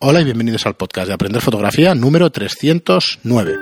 [0.00, 3.56] Hola y bienvenidos al podcast de Aprender Fotografía número 309.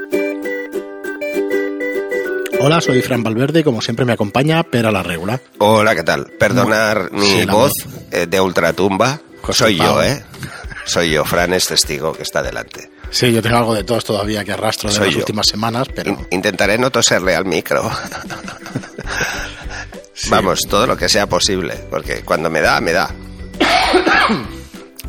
[2.60, 5.40] Hola, soy Fran Valverde y como siempre me acompaña Pera la Regula.
[5.58, 6.26] Hola, ¿qué tal?
[6.38, 7.94] Perdonar mi Sí, voz voz.
[8.10, 9.20] eh, de ultratumba.
[9.40, 9.86] José Soy Pau.
[9.96, 10.24] yo, ¿eh?
[10.84, 12.90] Soy yo, Fran es testigo que está delante.
[13.10, 15.18] Sí, yo tengo algo de tos todavía que arrastro de Soy las yo.
[15.20, 17.88] últimas semanas, pero In- intentaré no toserle al micro.
[20.28, 23.14] Vamos, todo lo que sea posible, porque cuando me da, me da.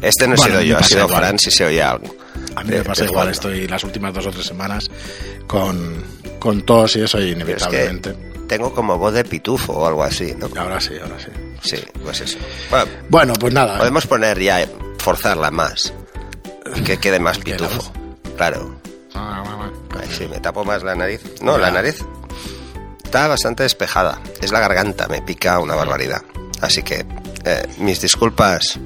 [0.01, 1.17] Este no he Bueno, sido yo, ha sido igual.
[1.17, 2.15] Fran si se oye algo.
[2.55, 3.29] a mí me de- pasa de igual.
[3.29, 4.89] Estoy las últimas dos o tres semanas
[5.47, 6.03] con,
[6.39, 8.11] con tos y eso es inevitablemente.
[8.11, 10.49] que tengo como voz de pitufo o algo así, ¿no?
[10.59, 11.27] Ahora sí, ahora sí.
[11.63, 12.37] Sí, pues eso.
[12.69, 13.77] Bueno, Bueno, pues nada.
[13.77, 14.69] podemos poner ya, eh,
[14.99, 15.93] forzarla más.
[16.85, 17.91] Que quede más ¿Qué, la pitufo.
[18.37, 18.79] Claro.
[19.15, 21.21] Ah, Ay, sí, me tapo más la nariz.
[21.41, 22.05] No, la nariz
[23.03, 24.21] está bastante despejada.
[24.41, 26.21] Es la garganta, me pica una barbaridad.
[26.61, 27.05] Así que
[27.45, 28.79] eh, mis disculpas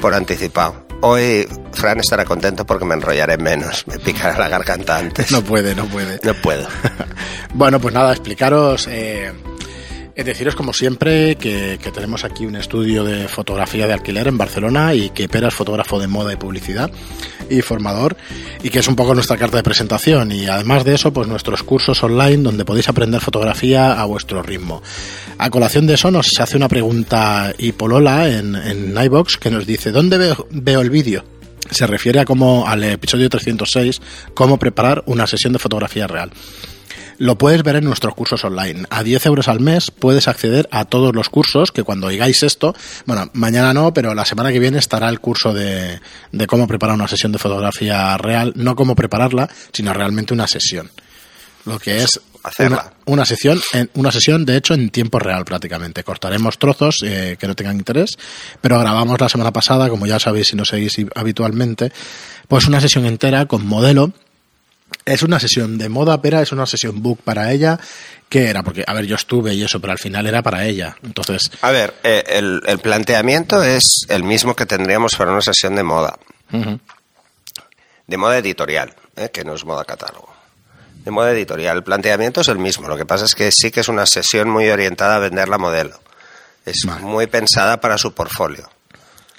[0.00, 0.86] por anticipado.
[1.04, 3.84] Hoy Fran estará contento porque me enrollaré menos.
[3.88, 5.32] Me picará la garganta antes.
[5.32, 6.20] No puede, no puede.
[6.22, 6.66] No puedo.
[7.54, 9.30] Bueno, pues nada, explicaros, eh,
[10.16, 14.94] deciros como siempre que, que tenemos aquí un estudio de fotografía de alquiler en Barcelona
[14.94, 16.90] y que Pera es fotógrafo de moda y publicidad
[17.48, 18.16] y formador
[18.62, 21.62] y que es un poco nuestra carta de presentación y además de eso pues nuestros
[21.62, 24.82] cursos online donde podéis aprender fotografía a vuestro ritmo.
[25.38, 29.92] A colación de eso nos hace una pregunta Hipolola en, en iVox que nos dice
[29.92, 31.24] ¿dónde veo, veo el vídeo?
[31.70, 34.02] Se refiere a cómo, al episodio 306,
[34.34, 36.30] cómo preparar una sesión de fotografía real.
[37.22, 38.84] Lo puedes ver en nuestros cursos online.
[38.90, 42.74] A 10 euros al mes puedes acceder a todos los cursos que cuando oigáis esto,
[43.06, 46.00] bueno, mañana no, pero la semana que viene estará el curso de,
[46.32, 50.90] de cómo preparar una sesión de fotografía real, no cómo prepararla, sino realmente una sesión.
[51.64, 52.92] Lo que es Hacerla.
[53.06, 56.02] una, una sesión, en, una sesión de hecho en tiempo real prácticamente.
[56.02, 58.18] Cortaremos trozos eh, que no tengan interés,
[58.60, 61.92] pero grabamos la semana pasada, como ya sabéis si no seguís habitualmente,
[62.48, 64.12] pues una sesión entera con modelo
[65.04, 67.78] es una sesión de moda, pero es una sesión book para ella.
[68.28, 68.62] ¿Qué era?
[68.62, 70.96] Porque, a ver, yo estuve y eso, pero al final era para ella.
[71.02, 75.74] Entonces, A ver, eh, el, el planteamiento es el mismo que tendríamos para una sesión
[75.76, 76.18] de moda.
[78.06, 80.32] De moda editorial, eh, que no es moda catálogo.
[81.04, 81.76] De moda editorial.
[81.78, 82.88] El planteamiento es el mismo.
[82.88, 85.58] Lo que pasa es que sí que es una sesión muy orientada a vender la
[85.58, 85.98] modelo.
[86.64, 87.02] Es Vale.
[87.02, 88.70] muy pensada para su portfolio.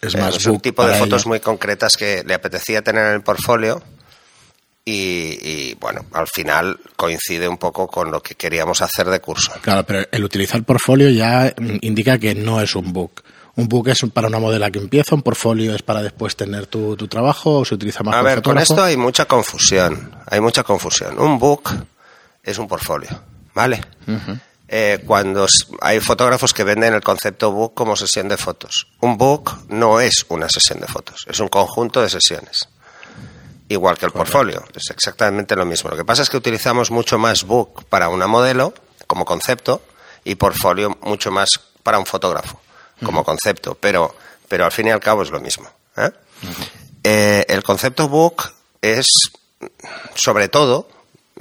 [0.02, 1.30] es Eh, más es un tipo de fotos ella.
[1.30, 3.82] muy concretas que le apetecía tener en el portfolio
[4.86, 9.54] y, y, bueno, al final coincide un poco con lo que queríamos hacer de curso.
[9.62, 13.24] Claro, pero el utilizar portfolio ya indica que no es un book.
[13.56, 16.98] Un book es para una modela que empieza, un portfolio es para después tener tu,
[16.98, 20.12] tu trabajo o se utiliza más A ver, con esto hay mucha confusión.
[20.26, 21.20] Hay mucha confusión.
[21.20, 21.70] Un book
[22.42, 23.10] es un portfolio,
[23.54, 23.80] ¿vale?
[24.68, 25.46] Eh, cuando
[25.82, 28.88] hay fotógrafos que venden el concepto book como sesión de fotos.
[29.02, 32.68] Un book no es una sesión de fotos, es un conjunto de sesiones.
[33.74, 35.90] Igual que el portfolio, es exactamente lo mismo.
[35.90, 38.72] Lo que pasa es que utilizamos mucho más book para una modelo
[39.08, 39.82] como concepto
[40.24, 41.50] y portfolio mucho más
[41.82, 42.60] para un fotógrafo
[43.04, 44.16] como concepto, pero,
[44.48, 45.68] pero al fin y al cabo es lo mismo.
[45.98, 46.12] ¿eh?
[47.04, 48.44] Eh, el concepto book
[48.80, 49.08] es,
[50.14, 50.88] sobre todo,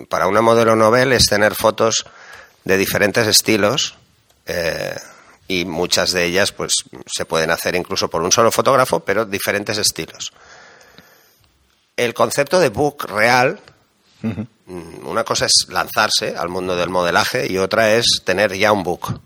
[0.08, 2.06] para una modelo novel, es tener fotos
[2.64, 3.96] de diferentes estilos
[4.46, 4.96] eh,
[5.48, 6.72] y muchas de ellas pues
[7.06, 10.32] se pueden hacer incluso por un solo fotógrafo, pero diferentes estilos.
[12.02, 13.60] El concepto de book real,
[14.22, 18.82] mm, una cosa es lanzarse al mundo del modelaje y otra es tener ya un
[18.82, 19.20] book.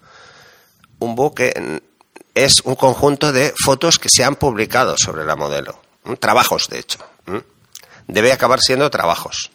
[0.98, 1.40] Un book
[2.34, 5.80] es un conjunto de fotos que se han publicado sobre la modelo,
[6.20, 6.98] trabajos de hecho.
[8.08, 9.50] Debe acabar siendo trabajos.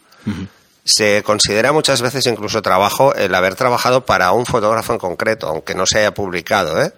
[0.83, 5.75] Se considera muchas veces incluso trabajo el haber trabajado para un fotógrafo en concreto, aunque
[5.75, 6.91] no se haya publicado, ¿eh?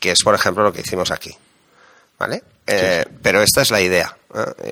[0.00, 1.36] que es por ejemplo lo que hicimos aquí.
[2.22, 2.44] ¿Vale?
[2.68, 4.16] Eh, Pero esta es la idea.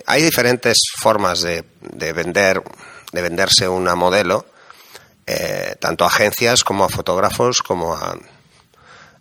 [0.07, 2.63] Hay diferentes formas de, de vender,
[3.11, 4.47] de venderse una modelo,
[5.27, 8.17] eh, tanto a agencias como a fotógrafos, como a,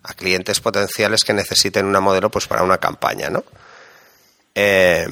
[0.03, 3.43] a clientes potenciales que necesiten una modelo pues para una campaña, ¿no?
[4.53, 5.07] Eh,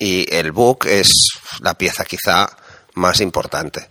[0.00, 1.12] y el book es
[1.60, 2.50] la pieza quizá
[2.94, 3.88] más importante.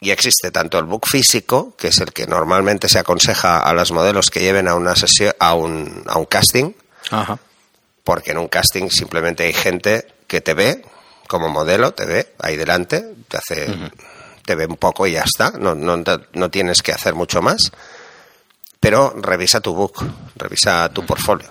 [0.00, 3.92] Y existe tanto el book físico, que es el que normalmente se aconseja a los
[3.92, 6.72] modelos que lleven a una sesión, a un, a un casting,
[7.10, 7.38] Ajá.
[8.04, 10.84] porque en un casting simplemente hay gente que te ve
[11.26, 13.66] como modelo, te ve ahí delante, te hace,
[14.44, 16.02] te ve un poco y ya está, no, no,
[16.34, 17.72] no tienes que hacer mucho más,
[18.78, 20.04] pero revisa tu book,
[20.36, 21.48] revisa tu portfolio.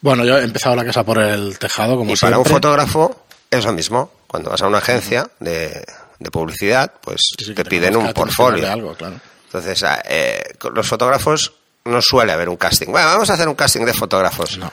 [0.00, 3.64] Bueno, yo he empezado la casa por el tejado, como Y para un fotógrafo es
[3.64, 4.10] lo mismo.
[4.26, 5.84] Cuando vas a una agencia de,
[6.20, 8.62] de publicidad, pues Sí, sí, que te piden un portfolio.
[8.62, 9.20] darle algo, claro.
[9.46, 11.52] Entonces, ah, eh, con los fotógrafos
[11.84, 12.88] no suele haber un casting.
[12.88, 14.58] Bueno, vamos a hacer un casting de fotógrafos.
[14.58, 14.70] No.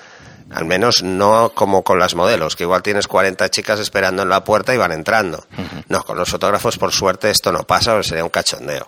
[0.52, 4.44] Al menos no como con las modelos, que igual tienes 40 chicas esperando en la
[4.44, 5.46] puerta y van entrando.
[5.90, 8.88] No, con los fotógrafos, por suerte, esto no pasa, sería un cachondeo.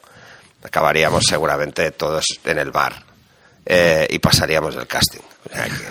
[0.63, 3.03] Acabaríamos seguramente todos en el bar
[3.65, 5.21] eh, y pasaríamos del casting.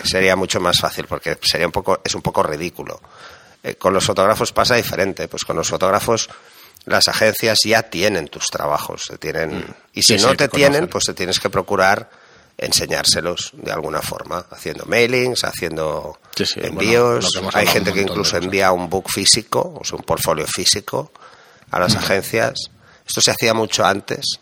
[0.03, 2.99] sería mucho más fácil porque sería un poco, es un poco ridículo.
[3.61, 6.29] Eh, con los fotógrafos pasa diferente, pues con los fotógrafos
[6.85, 9.73] las agencias ya tienen tus trabajos, tienen mm.
[9.93, 12.09] y si no te, tienen, pues te tienes que procurar
[12.57, 16.19] enseñárselos de alguna forma, haciendo mailings, haciendo
[16.57, 17.39] envíos.
[17.53, 21.11] Hay gente que incluso envía un book físico, o sea, un portfolio físico
[21.71, 22.69] a las agencias.
[23.07, 24.39] Esto se hacía mucho antes,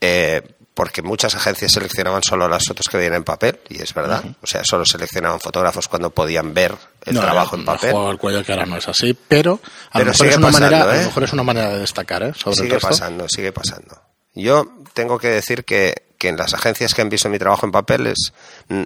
[0.00, 0.42] eh,
[0.78, 4.22] porque muchas agencias seleccionaban solo las fotos que venían en papel, y es verdad.
[4.40, 6.72] O sea, solo seleccionaban fotógrafos cuando podían ver
[7.04, 7.96] el trabajo en papel.
[7.96, 9.58] el cuello que ahora no es así, pero
[9.90, 11.04] a, lo, mejor es una manera, a lo ¿eh?
[11.06, 12.32] mejor es una manera de destacar ¿eh?
[12.32, 14.00] sobre sigue pasando, sigue pasando.
[14.36, 17.72] Yo tengo que decir que, que en las agencias que han visto mi trabajo en
[17.72, 18.32] papel les,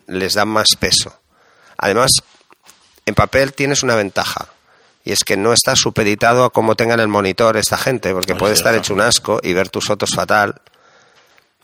[0.06, 1.20] les dan más peso.
[1.76, 2.10] Además,
[3.04, 4.48] en papel tienes una ventaja.
[5.04, 8.54] Y es que no está supeditado a cómo tengan el monitor esta gente, porque puede
[8.54, 10.62] estar hecho un asco y ver tus fotos fatal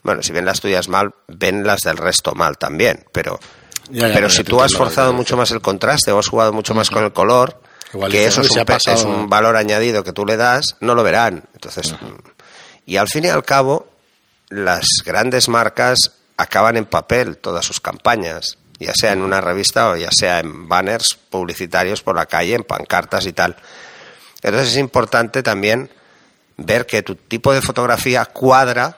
[0.03, 3.39] bueno, si ven las tuyas mal, ven las del resto mal también, pero,
[3.91, 7.05] pero si tú has forzado mucho más el contraste o has jugado mucho más con
[7.05, 7.61] el color,
[8.11, 11.45] que eso es un, es un, valor añadido que tú le das, no lo verán.
[11.55, 11.95] Entonces,
[12.87, 13.89] y al fin y al cabo,
[14.51, 19.97] las grandes marcas acaban en papel todas sus campañas, ya sea en una revista o
[19.97, 23.57] ya sea en banners publicitarios por la calle, en pancartas y tal.
[24.43, 25.91] Entonces es importante también
[26.57, 28.97] ver que tu tipo de fotografía cuadra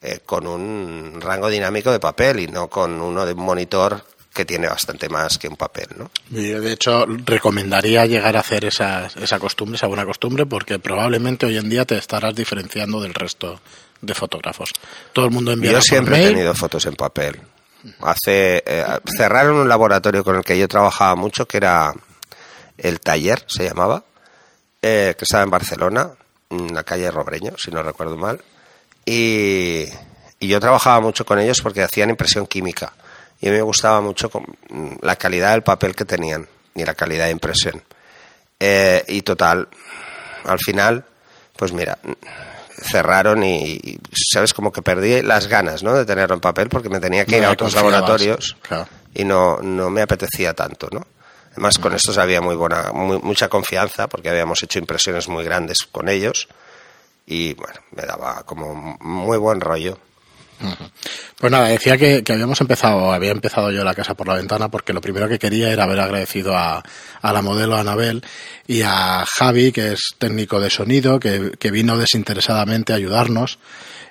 [0.00, 4.44] eh, con un rango dinámico de papel y no con uno de un monitor que
[4.44, 6.08] tiene bastante más que un papel, ¿no?
[6.30, 11.56] de hecho, recomendaría llegar a hacer esa, esa costumbre, esa buena costumbre, porque probablemente hoy
[11.56, 13.60] en día te estarás diferenciando del resto
[14.00, 14.72] de fotógrafos.
[15.12, 17.40] Todo el mundo envía Yo siempre he tenido fotos en papel.
[18.00, 18.84] Hace eh,
[19.16, 21.92] cerraron un laboratorio con el que yo trabajaba mucho, que era
[22.76, 24.04] el taller, se llamaba,
[24.80, 26.10] eh, que estaba en Barcelona,
[26.50, 28.40] en la calle Robreño, si no recuerdo mal
[29.08, 29.88] y,
[30.40, 32.92] yo trabajaba mucho con ellos porque hacían impresión química.
[33.40, 34.30] Y a mí me gustaba mucho
[35.00, 37.82] la calidad del papel que tenían y la calidad de impresión.
[38.60, 39.68] Eh, y total,
[40.44, 41.04] al final,
[41.56, 41.98] pues mira,
[42.82, 45.94] cerraron y, sabes como que perdí las ganas ¿no?
[45.94, 48.56] de tenerlo en papel porque me tenía que ir a otros laboratorios
[49.14, 51.04] y no, no me apetecía tanto no
[51.52, 56.08] además con estos había muy buena mucha confianza porque habíamos hecho impresiones muy grandes con
[56.08, 56.48] ellos
[57.30, 59.98] y bueno, me daba como muy buen rollo.
[61.38, 64.92] Pues nada, decía que, habíamos empezado, había empezado yo la casa por la ventana porque
[64.92, 66.82] lo primero que quería era haber agradecido a,
[67.22, 68.24] a la modelo Anabel
[68.66, 73.58] y a Javi, que es técnico de sonido, que, que vino desinteresadamente a ayudarnos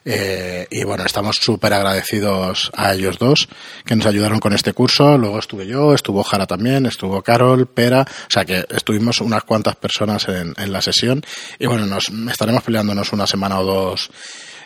[0.10, 3.50] eh, y bueno, estamos súper agradecidos a ellos dos
[3.86, 5.18] que nos ayudaron con este curso.
[5.18, 9.76] Luego estuve yo, estuvo Jara también, estuvo Carol, Pera, o sea que estuvimos unas cuantas
[9.76, 11.22] personas en, en la sesión.
[11.60, 14.10] Y bueno, nos estaremos peleándonos una semana o dos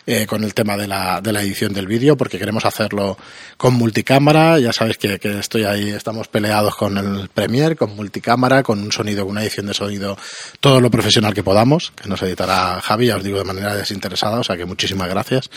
[0.04, 3.16] eh, con el tema de la, de la edición del vídeo, porque queremos hacerlo
[3.56, 4.58] con multicámara.
[4.58, 8.90] Ya sabéis que, que, estoy ahí, estamos peleados con el Premiere, con multicámara, con un
[8.90, 10.18] sonido, con una edición de sonido,
[10.58, 14.40] todo lo profesional que podamos, que nos editará Javi, ya os digo de manera desinteresada,
[14.40, 15.50] o sea que muchísimas gracias.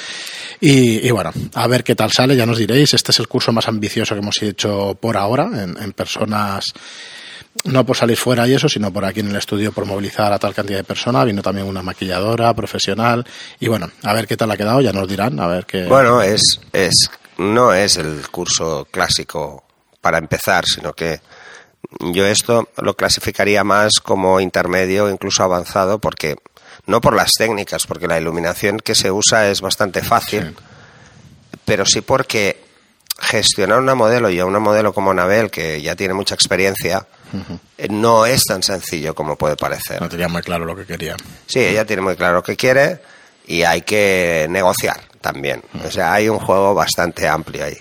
[0.62, 2.94] Y, bueno, a ver qué tal sale, ya nos diréis.
[2.94, 6.66] Este es el curso más ambicioso que hemos hecho por ahora en personas
[7.64, 10.40] no por salir fuera y eso, sino por aquí en el estudio por movilizar a
[10.40, 11.26] tal cantidad de personas.
[11.26, 13.26] Vino también una maquilladora profesional
[13.60, 15.86] y bueno, a ver qué tal ha quedado, ya nos dirán, a ver qué.
[15.86, 19.64] Bueno, es, es, no es el curso clásico
[20.02, 21.22] para empezar, sino que
[22.00, 26.36] yo esto lo clasificaría más como intermedio, incluso avanzado, porque
[26.86, 30.56] no por las técnicas, porque la iluminación que se usa es bastante fácil,
[31.64, 32.64] pero sí porque
[33.20, 37.08] gestionar una modelo y a una modelo como Nabel, que ya tiene mucha experiencia,
[37.78, 40.02] eh, no es tan sencillo como puede parecer.
[40.02, 41.16] No tenía muy claro lo que quería.
[41.48, 43.00] Sí, ella tiene muy claro lo que quiere
[43.48, 45.62] y hay que negociar también.
[45.84, 47.78] O sea, hay un juego bastante amplio ahí.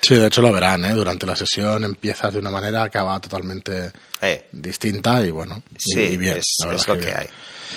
[0.00, 0.92] Sí, de hecho lo verán, ¿eh?
[0.92, 3.90] Durante la sesión empiezas de una manera, acaba totalmente
[4.20, 4.48] eh.
[4.52, 6.38] distinta y bueno, sí, bien.
[6.38, 7.26] Es, lo que, hay.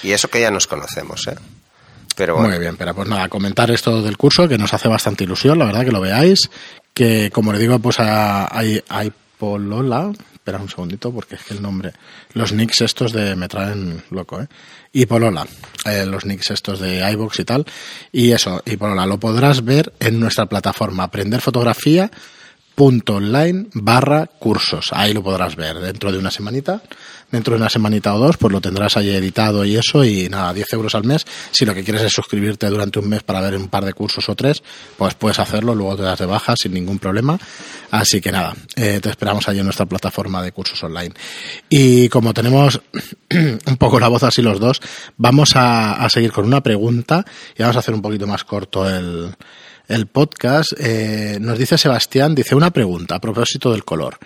[0.03, 1.35] Y eso que ya nos conocemos, ¿eh?
[2.15, 5.57] Pero Muy bien, pero pues nada, comentar esto del curso que nos hace bastante ilusión,
[5.57, 6.49] la verdad que lo veáis,
[6.93, 11.61] que como le digo, pues hay, hay Polola, espera un segundito porque es que el
[11.61, 11.93] nombre,
[12.33, 14.47] los nicks estos de me traen loco, ¿eh?
[14.91, 15.45] Y Polola,
[15.85, 17.65] eh, los nicks estos de iBox y tal,
[18.11, 22.09] y eso, y Polola, lo podrás ver en nuestra plataforma aprender fotografía
[22.85, 24.89] online barra cursos.
[24.91, 26.81] Ahí lo podrás ver dentro de una semanita.
[27.31, 30.53] Dentro de una semanita o dos, pues lo tendrás ahí editado y eso, y nada,
[30.53, 31.25] 10 euros al mes.
[31.51, 34.27] Si lo que quieres es suscribirte durante un mes para ver un par de cursos
[34.27, 34.61] o tres,
[34.97, 37.39] pues puedes hacerlo, luego te das de baja sin ningún problema.
[37.91, 41.13] Así que nada, eh, te esperamos allí en nuestra plataforma de cursos online.
[41.69, 42.81] Y como tenemos
[43.31, 44.81] un poco la voz así los dos,
[45.15, 47.23] vamos a, a seguir con una pregunta
[47.57, 49.33] y vamos a hacer un poquito más corto el,
[49.91, 54.17] el podcast, eh, nos dice Sebastián, dice una pregunta a propósito del color.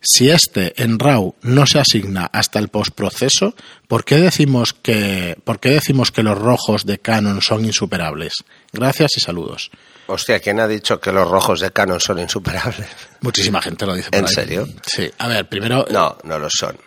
[0.00, 3.54] Si este en RAW no se asigna hasta el postproceso,
[3.88, 8.34] ¿por qué decimos que, por qué decimos que los rojos de Canon son insuperables?
[8.72, 9.70] Gracias y saludos.
[10.06, 12.86] Hostia, ¿quién ha dicho que los rojos de Canon son insuperables?
[13.22, 14.08] Muchísima gente lo dice.
[14.12, 14.68] ¿En serio?
[14.86, 15.10] Sí.
[15.18, 15.84] A ver, primero.
[15.90, 16.78] No, no lo son.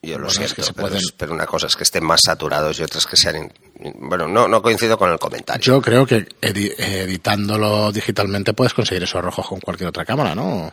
[0.00, 2.20] Yo lo Bueno, es que se pero, pueden- pero una cosa es que estén más
[2.24, 3.52] saturados y otras que sean...
[3.80, 5.60] Bueno, no, no coincido con el comentario.
[5.62, 10.72] Yo creo que edi- editándolo digitalmente puedes conseguir esos rojos con cualquier otra cámara, ¿no?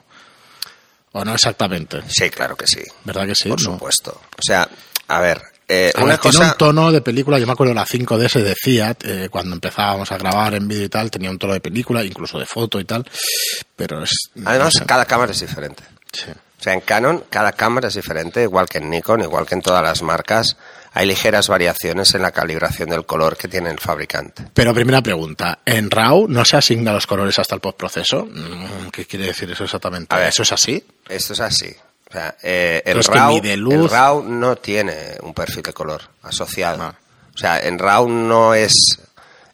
[1.13, 2.01] O no exactamente.
[2.08, 2.81] Sí, claro que sí.
[3.03, 3.50] ¿Verdad que sí?
[3.50, 3.74] Por No.
[3.74, 4.12] supuesto.
[4.38, 4.70] O sea,
[5.08, 6.51] a ver, eh, una ver, tiene cosa...
[6.51, 10.17] un tono de película, yo me acuerdo la 5DS de Fiat, eh, cuando empezábamos a
[10.17, 13.05] grabar en vídeo y tal, tenía un tono de película, incluso de foto y tal,
[13.75, 14.12] pero es...
[14.46, 14.86] Además, no sé.
[14.86, 15.84] cada cámara es diferente.
[16.13, 16.29] Sí.
[16.29, 19.62] O sea, en Canon cada cámara es diferente, igual que en Nikon, igual que en
[19.62, 20.55] todas las marcas.
[20.93, 24.48] Hay ligeras variaciones en la calibración del color que tiene el fabricante.
[24.53, 28.25] Pero primera pregunta, ¿en RAW no se asigna los colores hasta el postproceso?
[28.25, 30.13] Mm, ¿Qué quiere decir eso exactamente?
[30.13, 30.27] A ver.
[30.29, 30.83] ¿Eso es así?
[31.07, 31.74] Esto es así.
[32.10, 33.74] O sea, eh, el, RAW, luz.
[33.74, 36.83] el RAW no tiene un perfil de color asociado.
[36.83, 36.95] Ah.
[37.33, 39.00] O sea, en RAW no es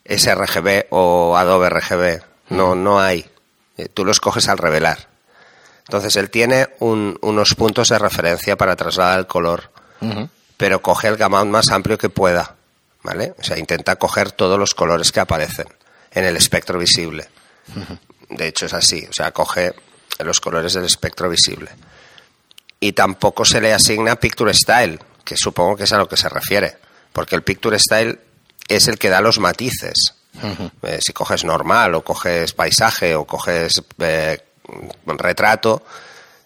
[0.06, 2.22] sRGB o Adobe RGB.
[2.50, 3.26] No, no hay.
[3.78, 5.08] Eh, Tú lo escoges al revelar.
[5.86, 9.70] Entonces, él tiene un- unos puntos de referencia para trasladar el color.
[10.58, 12.56] Pero coge el gamut más amplio que pueda,
[13.04, 13.34] ¿vale?
[13.40, 15.68] O sea, intenta coger todos los colores que aparecen
[16.12, 17.30] en el espectro visible.
[18.30, 19.74] De hecho, es así, o sea, coge
[20.20, 21.70] los colores del espectro visible.
[22.80, 26.30] Y tampoco se le asigna Picture Style, que supongo que es a lo que se
[26.30, 26.78] refiere,
[27.14, 28.20] porque el Picture Style
[28.68, 30.16] es el que da los matices.
[30.84, 34.40] Eh, si coges normal, o coges paisaje, o coges eh,
[35.06, 35.84] retrato,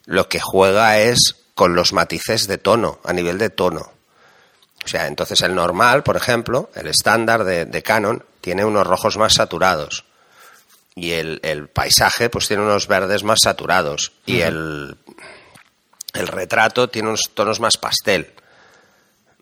[0.06, 3.92] lo que juega es con los matices de tono, a nivel de tono.
[4.84, 9.18] O sea, entonces el normal, por ejemplo, el estándar de, de Canon, tiene unos rojos
[9.18, 10.06] más saturados.
[10.96, 14.12] Y el, el paisaje, pues tiene unos verdes más saturados.
[14.26, 14.98] Y el,
[16.14, 18.34] el retrato tiene unos tonos más pastel.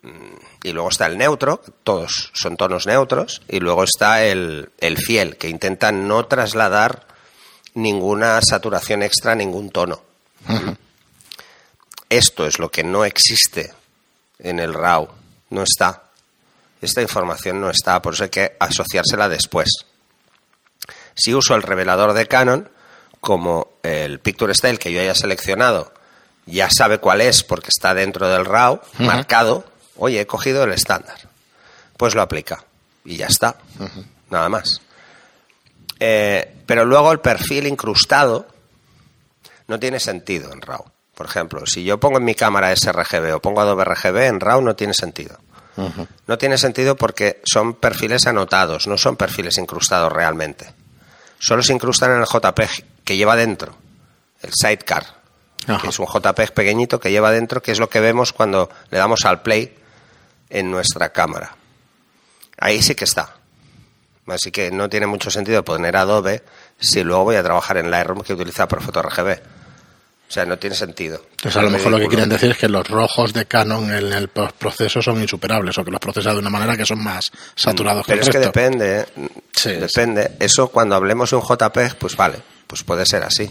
[0.02, 3.42] Mm, Y luego está el neutro, todos son tonos neutros.
[3.48, 7.06] Y luego está el, el fiel, que intenta no trasladar
[7.74, 10.02] ninguna saturación extra ningún tono.
[12.08, 13.72] Esto es lo que no existe
[14.38, 15.08] en el RAW.
[15.50, 16.04] No está.
[16.80, 19.68] Esta información no está, por eso hay que asociársela después.
[21.14, 22.70] Si uso el revelador de Canon,
[23.20, 25.92] como el Picture Style que yo haya seleccionado
[26.46, 29.64] ya sabe cuál es porque está dentro del RAW, marcado,
[29.96, 31.16] oye, he cogido el estándar.
[31.96, 32.64] Pues lo aplica.
[33.04, 33.56] Y ya está.
[34.30, 34.80] Nada más.
[35.98, 38.46] Eh, pero luego el perfil incrustado
[39.68, 40.84] no tiene sentido en RAW.
[41.20, 44.62] Por ejemplo, si yo pongo en mi cámara sRGB o pongo Adobe RGB, en RAW
[44.62, 45.38] no tiene sentido.
[46.26, 50.72] No tiene sentido porque son perfiles anotados, no son perfiles incrustados realmente.
[51.38, 53.76] Solo se incrustan en el JPEG que lleva dentro,
[54.40, 55.04] el sidecar,
[55.66, 55.82] Ajá.
[55.82, 58.96] que es un JPEG pequeñito que lleva dentro, que es lo que vemos cuando le
[58.96, 59.76] damos al play
[60.48, 61.54] en nuestra cámara.
[62.56, 63.34] Ahí sí que está.
[64.26, 66.42] Así que no tiene mucho sentido poner Adobe
[66.78, 69.59] si luego voy a trabajar en Lightroom que utiliza por RGB.
[70.30, 71.20] O sea, no tiene sentido.
[71.32, 73.92] Entonces a lo Es mejor lo que quieren decir es que los rojos de Canon
[73.92, 77.32] en el proceso son insuperables o que los procesa de una manera que son más
[77.56, 78.52] saturados Pero que es el que resto.
[78.52, 79.06] depende, ¿eh?
[79.50, 80.36] Sí, depende.
[80.38, 83.50] Eso cuando hablemos de un JPEG, pues vale, pues puede ser así.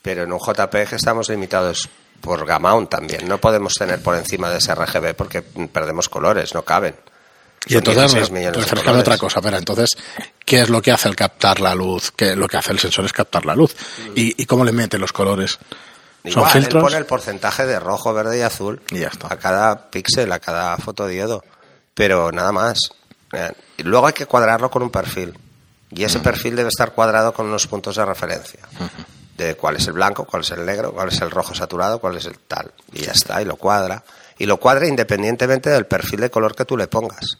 [0.00, 1.86] Pero en un JPEG estamos limitados
[2.22, 3.28] por gamma también.
[3.28, 6.94] No podemos tener por encima de ese RGB porque perdemos colores, no caben.
[7.66, 9.02] Y Son entonces, 16 millones de refrescame colores.
[9.08, 9.90] otra cosa, pero entonces,
[10.44, 12.12] ¿qué es lo que hace el captar la luz?
[12.14, 13.74] ¿Qué lo que hace el sensor es captar la luz?
[14.14, 15.58] ¿Y, y cómo le mete los colores?
[16.24, 16.82] ¿Son Igual, él filtros?
[16.84, 19.32] pone el porcentaje de rojo, verde y azul Y ya está.
[19.32, 21.44] a cada píxel, a cada fotodiodo.
[21.94, 22.90] Pero nada más.
[23.78, 25.36] Y luego hay que cuadrarlo con un perfil.
[25.90, 28.60] Y ese perfil debe estar cuadrado con unos puntos de referencia.
[29.36, 32.16] De cuál es el blanco, cuál es el negro, cuál es el rojo saturado, cuál
[32.16, 32.72] es el tal.
[32.92, 34.02] Y ya está, y lo cuadra.
[34.38, 37.38] Y lo cuadra independientemente del perfil de color que tú le pongas.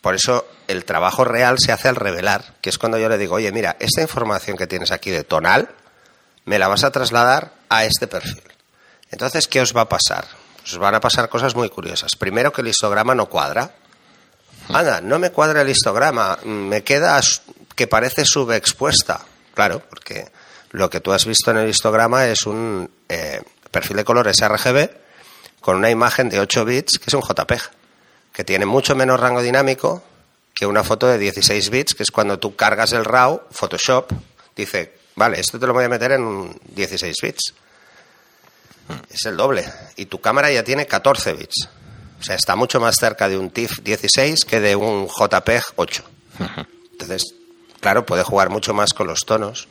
[0.00, 3.36] Por eso el trabajo real se hace al revelar, que es cuando yo le digo,
[3.36, 5.68] oye, mira, esta información que tienes aquí de tonal,
[6.44, 8.42] me la vas a trasladar a este perfil.
[9.10, 10.26] Entonces, ¿qué os va a pasar?
[10.64, 12.16] Os van a pasar cosas muy curiosas.
[12.16, 13.74] Primero, que el histograma no cuadra.
[14.68, 17.20] Anda, no me cuadra el histograma, me queda
[17.74, 19.20] que parece subexpuesta.
[19.54, 20.30] Claro, porque
[20.70, 24.90] lo que tú has visto en el histograma es un eh, perfil de color sRGB
[25.66, 27.60] con una imagen de 8 bits que es un JPEG,
[28.32, 30.00] que tiene mucho menos rango dinámico
[30.54, 34.12] que una foto de 16 bits, que es cuando tú cargas el RAW, Photoshop,
[34.54, 37.54] dice, vale, esto te lo voy a meter en un 16 bits.
[39.10, 39.64] Es el doble.
[39.96, 41.68] Y tu cámara ya tiene 14 bits.
[42.20, 46.04] O sea, está mucho más cerca de un TIFF 16 que de un JPEG 8.
[46.92, 47.34] Entonces,
[47.80, 49.66] claro, puede jugar mucho más con los tonos.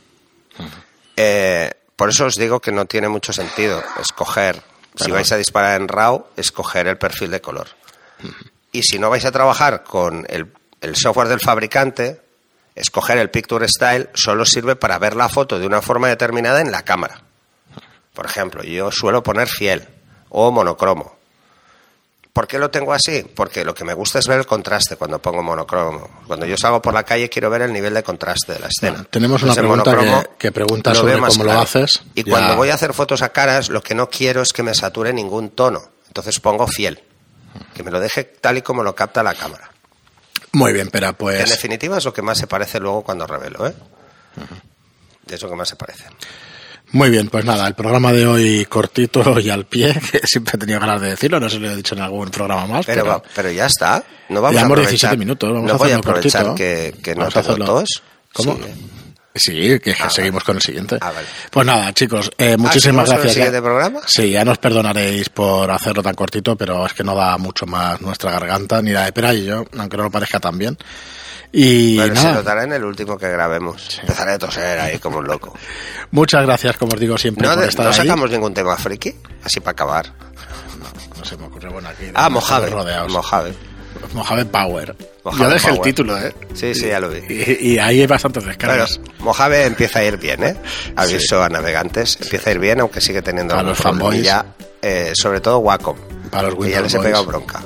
[1.16, 4.62] Eh, por eso os digo que no tiene mucho sentido escoger,
[4.96, 7.68] si vais a disparar en RAW, escoger el perfil de color.
[8.72, 12.20] Y si no vais a trabajar con el, el software del fabricante,
[12.74, 16.70] escoger el Picture Style solo sirve para ver la foto de una forma determinada en
[16.70, 17.22] la cámara.
[18.12, 19.86] Por ejemplo, yo suelo poner fiel
[20.30, 21.15] o monocromo.
[22.36, 23.22] ¿Por qué lo tengo así?
[23.34, 26.06] Porque lo que me gusta es ver el contraste cuando pongo monocromo.
[26.26, 29.06] Cuando yo salgo por la calle quiero ver el nivel de contraste de la escena.
[29.10, 32.02] Tenemos una Entonces, pregunta que, que pregunta sobre cómo lo haces.
[32.14, 34.62] Y Ya- cuando voy a hacer fotos a caras, lo que no quiero es que
[34.62, 35.80] me sature ningún tono.
[36.08, 37.02] Entonces pongo fiel.
[37.72, 39.70] Que me lo deje tal y como lo capta la cámara.
[40.52, 43.26] Muy bien, pero Que en pues definitiva es lo que más se parece luego cuando
[43.26, 43.72] revelo, ¿eh?
[45.26, 46.04] Es lo que más se parece.
[46.92, 50.58] Muy bien, pues nada, el programa de hoy cortito y al pie, que siempre he
[50.58, 53.50] tenido ganas de decirlo, no si lo he dicho en algún programa más, Pero, pero,
[53.50, 54.02] ya está.
[54.28, 54.90] No vamos a aprovechar.
[54.90, 56.54] 17 minutos, vamos no a voy a hacerlo aprovechar cortito.
[56.56, 58.02] que, que no Vamos a tengo tos.
[58.32, 58.56] ¿Cómo?
[58.56, 58.62] Sí.
[59.38, 60.96] Sí, que, Ah, seguimos con el siguiente.
[60.98, 61.26] Ah, vale.
[61.50, 63.34] Pues nada, chicos, eh, muchísimas ¿seguimos con el gracias.
[63.34, 64.00] siguiente ya- programa?
[64.06, 68.00] Sí, ya nos perdonaréis por hacerlo tan cortito, pero es que no da mucho más
[68.00, 70.78] nuestra garganta, ni la de Pera y yo, aunque no lo parezca tan bien.
[71.52, 73.98] Y Bueno, se notará en el último que grabemos.
[74.00, 75.54] Empezaré a toser ahí como un loco.
[76.10, 77.96] muchas gracias, como os digo siempre, No, por de- estar no ahí.
[77.96, 80.12] sacamos ningún tema friki, así para acabar.
[81.18, 82.04] No se me ocurre, bueno, aquí.
[82.14, 82.70] Ah, Mojave.
[83.08, 83.54] Mojave.
[84.12, 84.94] Mojave Power.
[85.24, 86.32] Mojave Yo dejé el título, ¿eh?
[86.54, 87.20] Sí, sí, ya lo vi.
[87.28, 89.00] Y, y ahí hay bastantes Bueno, descargas.
[89.20, 90.56] Mojave empieza a ir bien, ¿eh?
[90.94, 92.18] Aviso a navegantes.
[92.20, 94.28] Empieza a ir bien, aunque sigue teniendo algún los fanboys.
[94.82, 95.96] eh, sobre todo Wacom.
[96.30, 97.62] Para los que ya Windows les he pegado bronca.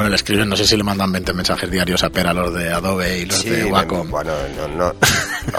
[0.00, 2.72] Bueno, le escriben, no sé si le mandan 20 mensajes diarios a Pera, los de
[2.72, 4.10] Adobe y los Sí, de Wacom.
[4.10, 4.94] bueno, no, no.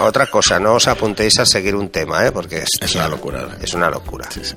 [0.04, 2.32] Otra cosa, no os apuntéis a seguir un tema, ¿eh?
[2.32, 3.58] Porque es, Es una locura, ¿eh?
[3.62, 4.28] Es una locura.
[4.32, 4.56] Sí, sí.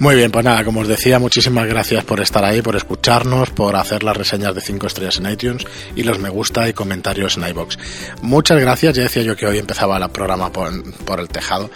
[0.00, 3.76] Muy bien, pues nada, como os decía, muchísimas gracias por estar ahí, por escucharnos, por
[3.76, 5.64] hacer las reseñas de 5 estrellas en iTunes
[5.94, 7.78] y los me gusta y comentarios en iBox.
[8.22, 10.72] Muchas gracias, ya decía yo que hoy empezaba el programa por,
[11.04, 11.70] por el tejado.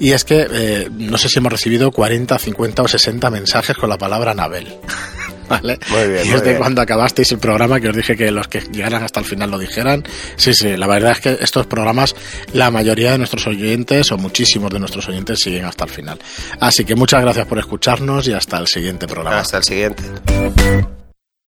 [0.00, 3.88] Y es que eh, no sé si hemos recibido 40, 50 o 60 mensajes con
[3.88, 4.74] la palabra Anabel.
[5.48, 5.78] ¿Vale?
[5.90, 6.58] Muy bien, y muy es de bien.
[6.58, 9.58] cuando acabasteis el programa que os dije que los que llegaran hasta el final lo
[9.58, 10.04] dijeran.
[10.36, 12.14] Sí, sí, la verdad es que estos programas,
[12.52, 16.18] la mayoría de nuestros oyentes o muchísimos de nuestros oyentes siguen hasta el final.
[16.60, 19.40] Así que muchas gracias por escucharnos y hasta el siguiente programa.
[19.40, 20.04] Hasta el siguiente.